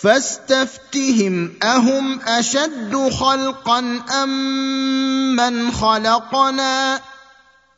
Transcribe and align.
فاستفتهم 0.00 1.52
أهم 1.62 2.20
أشد 2.20 2.96
خلقا 3.10 3.78
أم 4.22 5.36
من 5.36 5.72
خلقنا 5.72 7.00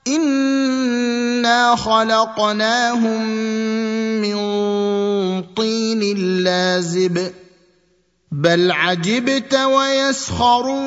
إنا 0.08 1.76
خلقناهم 1.76 3.22
من 4.20 4.36
طين 5.56 6.00
لازب 6.44 7.32
بل 8.32 8.72
عجبت 8.72 9.54
ويسخرون 9.54 10.80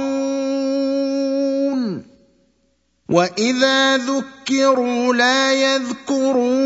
وإذا 3.09 3.97
ذكروا 3.97 5.13
لا 5.13 5.53
يذكرون 5.53 6.63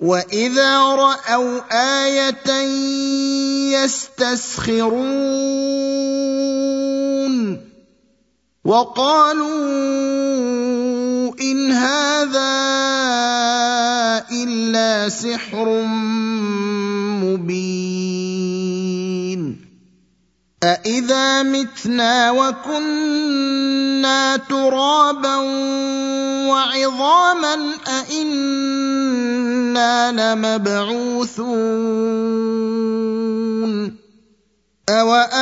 واذا 0.00 0.78
راوا 0.78 1.60
إيه 1.72 2.20
يستسخرون 3.84 5.00
وقالوا 8.64 9.50
ان 11.40 11.72
هذا 11.72 12.50
الا 14.32 15.08
سحر 15.08 15.82
مبين 17.22 18.29
أإذا 20.62 21.42
متنا 21.42 22.30
وكنا 22.30 23.56
ترابا 24.36 25.36
وعظاما 26.46 27.56
أإنا 27.88 29.32
لمبعوثون 30.12 31.50
أوآباؤنا 34.88 35.40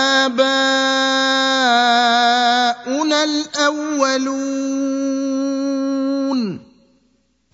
الأولون 3.25 4.69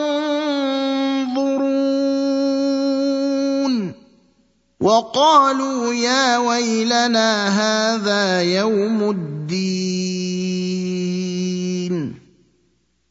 وقالوا 4.80 5.94
يا 5.94 6.38
ويلنا 6.38 7.48
هذا 7.48 8.42
يوم 8.42 9.10
الدين. 9.10 10.38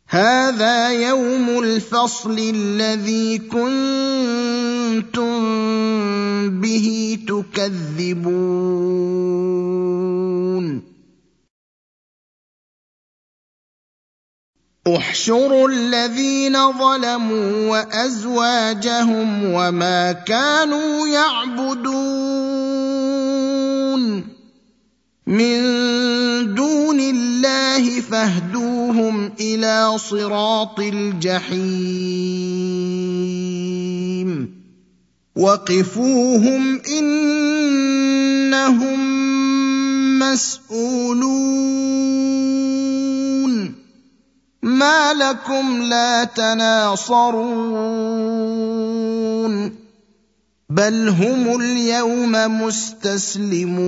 هذا 0.09 0.89
يوم 0.89 1.59
الفصل 1.59 2.39
الذي 2.39 3.37
كنتم 3.37 3.69
به 6.61 7.19
تكذبون. 7.27 8.57
احشروا 14.87 15.69
الذين 15.69 16.71
ظلموا 16.71 17.69
وأزواجهم 17.69 19.53
وما 19.53 20.11
كانوا 20.11 21.07
يعبدون. 21.07 22.37
من 25.27 25.59
دون 26.55 27.06
فاهدوهم 28.11 29.31
إلى 29.39 29.97
صراط 29.97 30.79
الجحيم. 30.79 32.27
وقفوهم 35.35 36.81
إنهم 36.99 37.39
مسئولون 40.19 41.17
ما 44.63 45.13
لكم 45.13 45.81
لا 45.81 46.23
تناصرون. 46.23 47.67
بل 50.69 51.09
هم 51.09 51.61
اليوم 51.61 52.61
مستسلمون. 52.61 53.87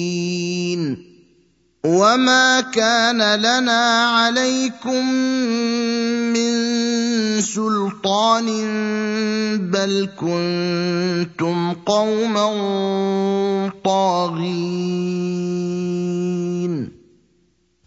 وما 1.83 2.61
كان 2.61 3.17
لنا 3.41 4.05
عليكم 4.05 5.05
من 6.33 6.51
سلطان 7.41 8.47
بل 9.73 10.09
كنتم 10.19 11.73
قوما 11.85 12.47
طاغين 13.85 15.31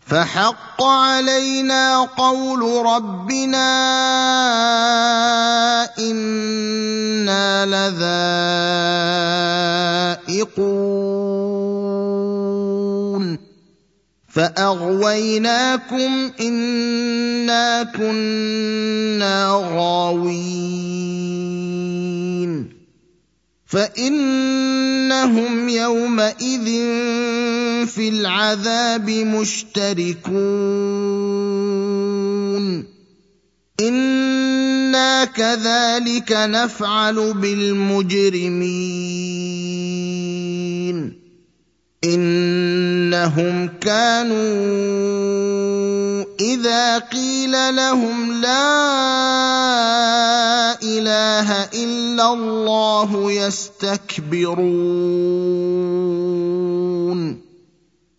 فحق 0.07 0.83
علينا 0.83 2.01
قول 2.19 2.87
ربنا 2.87 3.71
أنا 5.99 7.67
لذائقون 10.27 11.54
فاغويناكم 14.35 16.31
انا 16.41 17.83
كنا 17.83 19.47
غاوين 19.77 20.55
فانهم 23.67 25.69
يومئذ 25.69 26.65
في 27.87 28.09
العذاب 28.09 29.11
مشتركون 29.11 30.35
أنا 33.81 35.25
كذلك 35.25 36.33
نفعل 36.33 37.35
بالمجرمين 37.35 38.55
إنهم 42.05 43.69
كانوا 43.81 44.35
إذا 46.41 46.99
قيل 46.99 47.77
لهم 47.77 48.41
لا 48.41 48.75
إله 50.83 51.65
إلا 51.75 52.33
الله 52.33 53.33
يستكبرون. 53.33 54.65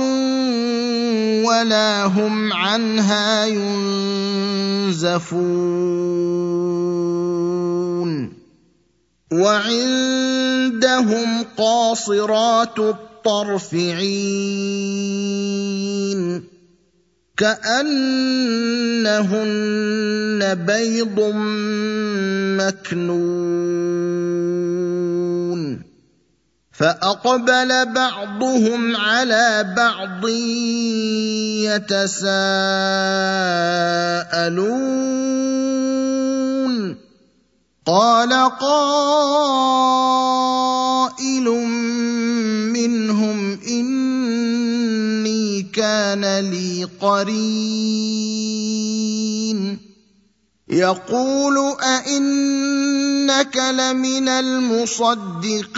ولا 1.44 2.04
هم 2.04 2.52
عنها 2.52 3.46
ينزفون. 3.46 5.14
وعندهم 9.32 10.64
قاصرات 11.56 12.78
الطرف 12.78 13.74
عين 13.74 14.94
كأنهن 17.36 18.14
بيض 20.54 21.20
مكنون. 22.58 23.53
فأقبل 26.74 27.94
بعضهم 27.94 28.96
على 28.96 29.74
بعض 29.76 30.28
يتساءلون. 31.70 32.64
قال 37.86 38.32
قائل 38.60 38.74
منهم 42.72 43.58
إني 43.68 45.62
كان 45.62 46.38
لي 46.50 46.88
قرين. 47.00 48.24
يقول 50.74 51.76
أئنك 51.82 53.56
لمن 53.56 54.28
المصدقين 54.28 55.74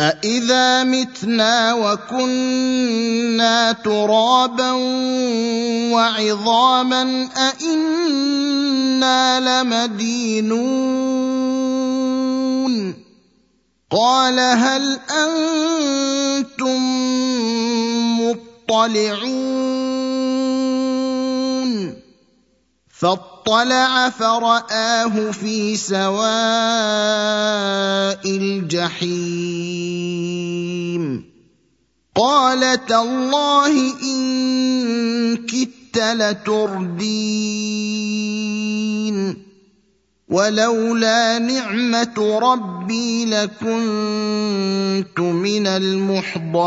أإذا 0.00 0.84
متنا 0.84 1.74
وكنا 1.74 3.72
ترابا 3.72 4.70
وعظاما 5.92 7.28
أإنا 7.36 8.40
لمدينون 9.40 10.66
قال 13.90 14.40
هل 14.40 14.98
أنتم 15.10 16.82
مطلعون 18.20 19.95
فاطلع 22.98 24.10
فرآه 24.10 25.30
في 25.30 25.76
سواء 25.76 26.16
الجحيم. 28.26 29.16
قال 32.14 32.86
تالله 32.86 34.02
إن 34.02 35.36
كدت 35.36 35.98
لتردين. 35.98 37.16
ولولا 40.28 41.38
نعمة 41.38 42.38
ربي 42.42 43.24
لكنت 43.24 45.20
من 45.20 45.66
المحضرين. 45.66 46.66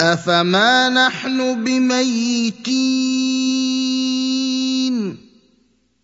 أفما 0.00 0.88
نحن 0.88 1.64
بميتين 1.64 2.56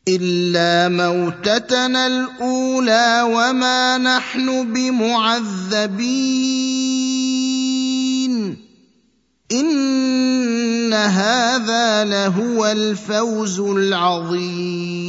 إلا 0.08 0.88
موتتنا 0.88 2.06
الأولى 2.06 3.22
وما 3.22 3.98
نحن 3.98 4.72
بمعذبين 4.72 5.92
إن 9.52 10.92
هذا 10.92 12.04
لهو 12.04 12.66
الفوز 12.66 13.60
العظيم 13.60 15.02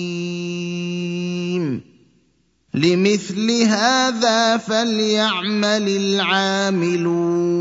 لمثل 2.74 3.52
هذا 3.62 4.58
فليعمل 4.58 5.90
العاملون 5.90 7.54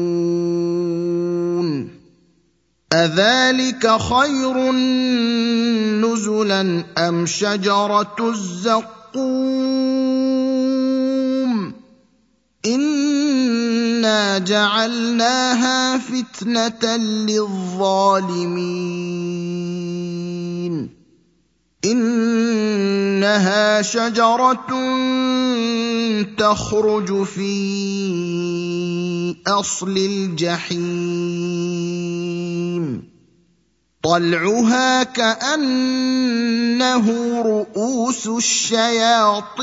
اذلك 2.93 3.97
خير 4.01 4.73
نزلا 6.05 6.85
ام 6.99 7.27
شجره 7.27 8.17
الزقوم 8.21 9.73
أنا 12.67 14.39
جعلناها 14.39 15.99
فتنه 15.99 16.97
للظالمين 16.97 18.23
إنها 21.85 23.83
شجرة 23.83 24.67
تخرج 26.39 27.23
في 27.23 27.53
أصل 29.47 29.97
الجحيم. 29.97 30.83
طلعها 34.03 35.03
كأنه 35.03 37.07
رؤوس 37.43 38.27
الشياطين. 38.27 39.63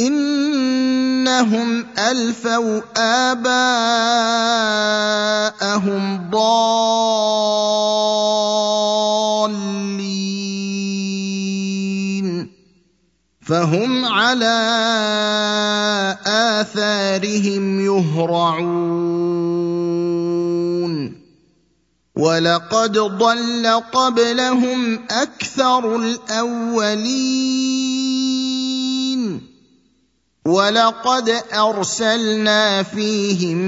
إنهم 0.00 1.86
ألفوا 1.98 2.80
آباءهم 2.96 3.90
ضالين. 6.30 6.96
فهم 13.46 14.04
على 14.04 14.58
آثارهم 16.26 17.80
يهرعون. 17.80 19.06
ولقد 22.16 22.98
ضل 22.98 23.66
قبلهم 23.92 24.98
أكثر 25.10 25.96
الأولين. 25.96 27.66
ولقد 30.46 31.42
أرسلنا 31.52 32.82
فيهم 32.82 33.58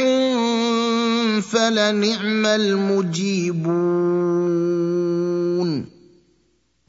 فلنعم 1.41 2.45
المجيبون. 2.45 3.99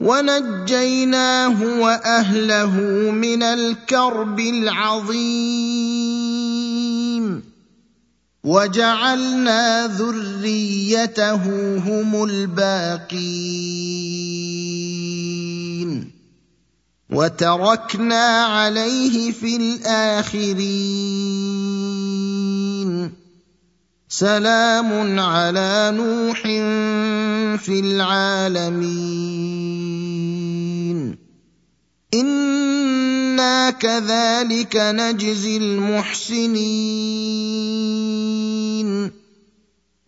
ونجيناه 0.00 1.62
وأهله 1.80 2.80
من 3.10 3.42
الكرب 3.42 4.40
العظيم. 4.40 5.80
وجعلنا 8.44 9.86
ذريته 9.86 11.44
هم 11.76 12.24
الباقين. 12.24 13.80
وتركنا 17.12 18.44
عليه 18.44 19.32
في 19.32 19.56
الآخرين. 19.56 20.60
سلام 24.08 25.20
على 25.20 25.92
نوح 25.96 26.42
في 27.62 27.80
العالمين. 27.80 28.90
إنا 32.14 33.70
كذلك 33.70 34.76
نجزي 34.76 35.56
المحسنين. 35.56 36.60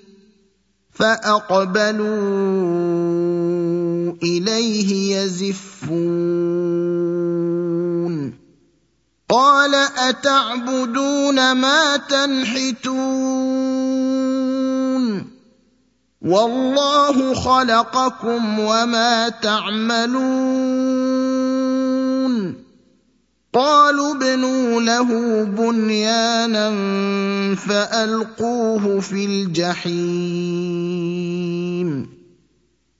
فأقبلوا 1.01 2.05
إليه 4.23 5.17
يزفون. 5.17 6.61
قال 9.29 9.75
أتعبدون 9.97 11.51
ما 11.51 11.97
تنحتون؟ 11.97 13.01
والله 16.21 17.33
خلقكم 17.33 18.59
وما 18.59 19.29
تعملون. 19.29 21.10
قالوا 23.53 24.15
ابنوا 24.15 24.81
له 24.81 25.43
بنيانا 25.43 26.69
فألقوه 27.55 28.99
في 28.99 29.25
الجحيم 29.25 30.31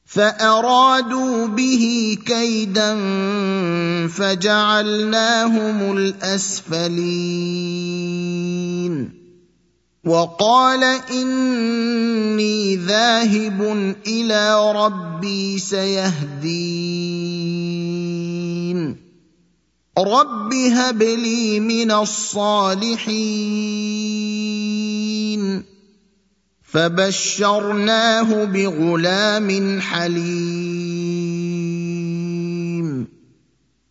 فأرادوا 0.06 1.48
به 1.48 2.18
كيدا 2.26 2.98
فجعلناهم 4.08 5.98
الأسفلين 5.98 7.12
وقال 10.06 10.84
إني 11.12 12.76
ذاهب 12.76 13.62
إلى 14.08 14.72
ربي 14.76 15.60
سيهدين 15.60 17.12
رب 19.98 20.54
هب 20.54 21.04
لي 21.04 21.60
من 21.60 21.92
الصالحين 21.92 23.12
فبشرناه 26.64 28.44
بغلام 28.46 29.82
حليم 29.82 31.61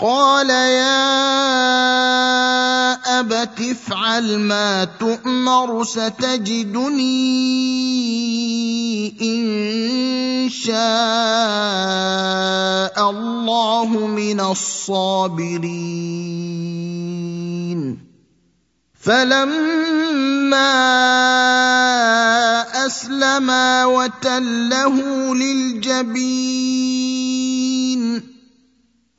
قال 0.00 0.50
يا 0.50 1.20
ابت 3.20 3.60
افعل 3.60 4.38
ما 4.38 4.84
تؤمر 4.84 5.84
ستجدني 5.84 7.20
إن 9.20 10.48
شاء 10.48 10.80
الله 13.10 13.88
من 14.06 14.40
الصابرين. 14.40 15.60
فلما 19.00 20.72
أسلما 22.86 23.84
وتله 23.84 24.96
للجبين 25.34 26.70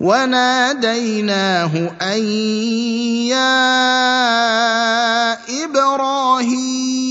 وناديناه 0.01 1.73
أن 2.01 2.23
يا 3.29 3.53
إبراهيم 5.63 7.01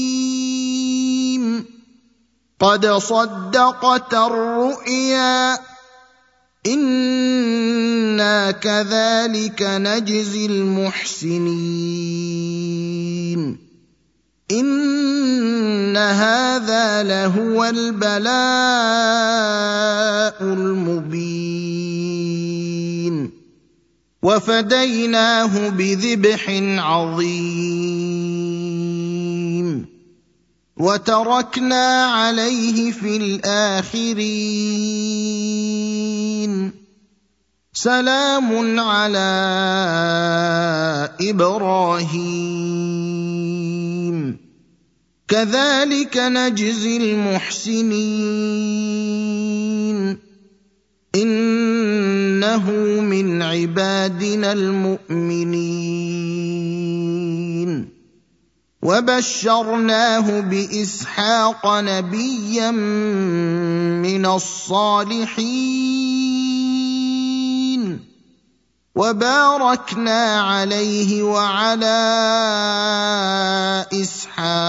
قد 2.61 2.87
صدقت 2.87 4.14
الرؤيا 4.14 5.59
إنا 6.66 8.50
كذلك 8.50 9.62
نجزي 9.62 10.47
المحسنين 10.47 11.30
ان 14.50 15.97
هذا 15.97 17.02
لهو 17.02 17.64
البلاء 17.64 18.21
المبين 20.43 22.10
وفديناه 24.23 25.69
بذبح 25.69 26.45
عظيم 26.78 28.10
وتركنا 30.76 32.04
عليه 32.04 32.93
في 32.93 33.17
الاخرين 33.17 34.71
سلام 37.73 38.80
على 38.80 39.30
إبراهيم 41.21 43.09
كذلك 45.30 46.16
نجزي 46.16 46.97
المحسنين. 46.97 47.90
إنه 51.14 52.71
من 53.00 53.43
عبادنا 53.43 54.52
المؤمنين. 54.52 55.90
وبشرناه 58.82 60.40
بإسحاق 60.40 61.66
نبيا 61.66 62.71
من 64.00 64.26
الصالحين. 64.26 66.09
وباركنا 69.00 70.41
عليه 70.41 71.23
وعلى 71.23 72.00
إسحاق. 73.93 74.60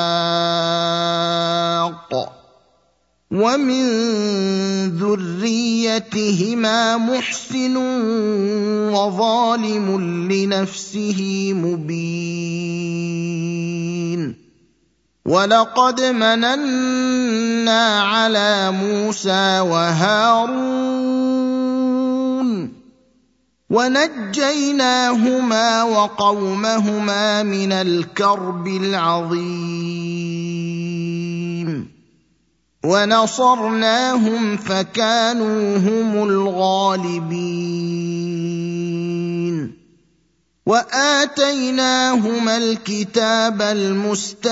ومن 3.32 3.84
ذريتهما 5.00 6.98
محسن 6.98 7.76
وظالم 8.96 9.88
لنفسه 10.32 11.20
مبين. 11.56 12.72
ولقد 15.26 16.02
مننا 16.02 18.00
على 18.02 18.72
موسى 18.72 19.60
وهارون 19.60 21.51
ونجيناهما 23.72 25.64
وقومهما 25.84 27.44
من 27.44 27.72
الكرب 27.72 28.68
العظيم. 28.68 29.92
ونصرناهم 32.86 34.58
فكانوا 34.58 35.78
هم 35.78 36.24
الغالبين. 36.30 37.52
وآتيناهما 40.66 42.58
الكتاب 42.58 43.62
المستبين. 43.62 44.52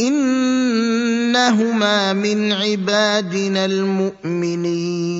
إنهما 0.00 1.96
من 2.12 2.52
عبادنا 2.52 3.64
المؤمنين. 3.64 5.10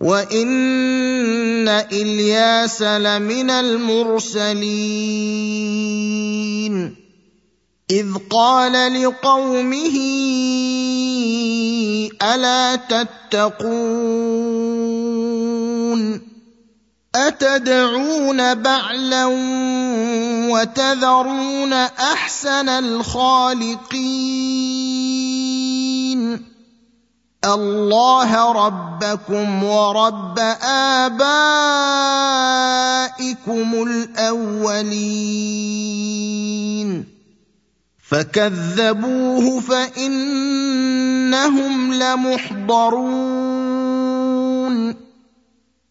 وإن 0.00 1.68
إلياس 1.68 2.82
لمن 2.82 3.50
المرسلين. 3.50 4.64
إذ 7.90 8.06
قال 8.30 9.02
لقومه 9.02 9.96
ألا 12.22 12.76
تتقون؟ 12.76 13.84
أتدعون 17.14 18.54
بعلا 18.54 19.24
وتذرون 20.50 21.72
أحسن 21.72 22.68
الخالقين؟ 22.68 23.84
الله 27.44 28.52
ربكم 28.52 29.64
ورب 29.64 30.38
آبائكم 30.98 31.42
الأولين. 33.82 34.74
فكذبوه 38.10 39.60
فإنهم 39.60 40.34
لمحضرون. 41.94 43.04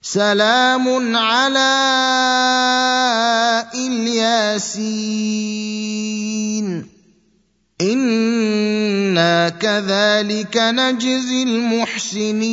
سلام 0.03 1.17
على 1.17 1.75
إلياسين. 3.75 4.59
إنا 7.81 9.49
كذلك 9.49 10.57
نجزي 10.57 11.43
المحسنين. 11.43 12.49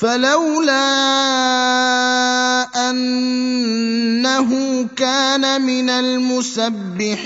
فلولا 0.00 0.88
أنه 2.90 4.50
كان 4.96 5.62
من 5.62 5.90
المسبحين 5.90 7.20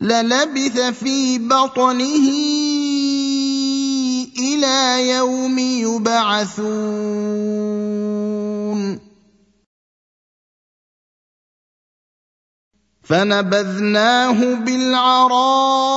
للبث 0.00 0.80
في 1.00 1.38
بطنه 1.38 2.28
إلى 4.38 5.08
يوم 5.08 5.58
يبعثون. 5.58 6.76
فنبذناه 13.02 14.54
بالعراء 14.54 15.96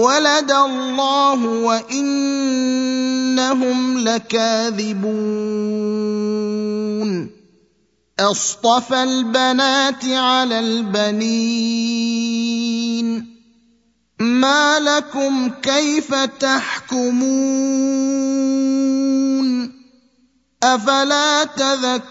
ولد 0.00 0.50
الله 0.50 1.44
وإنهم 1.44 1.98
لكاذبون. 3.98 5.00
أصطفى 8.20 9.02
البنات 9.02 10.04
على 10.04 10.58
البنين. 10.60 12.20
ما 14.20 14.78
لكم 14.78 15.50
كيف 15.62 16.14
تحكمون؟ 16.14 17.20
أفلا 20.62 21.44
تذكرون؟ 21.44 22.10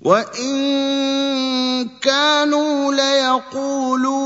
وان 0.00 1.88
كانوا 2.00 2.92
ليقولون 2.92 4.24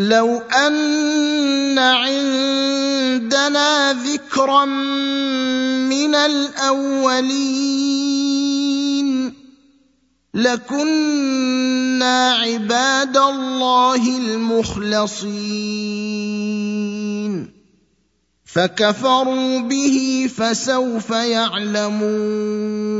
لو 0.00 0.36
أن 0.36 1.78
عندنا 1.78 3.68
ذكرا 3.92 4.64
من 4.64 6.14
الأولين 6.14 7.50
لكنا 10.34 12.32
عباد 12.32 13.16
الله 13.16 14.18
المخلصين. 14.18 15.60
فكفروا 18.44 19.58
به 19.58 20.30
فسوف 20.36 21.10
يعلمون. 21.10 22.99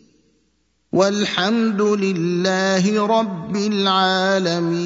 وَالْحَمْدُ 0.93 1.81
لِلَّهِ 1.81 3.05
رَبِّ 3.07 3.55
الْعَالَمِينَ. 3.55 4.81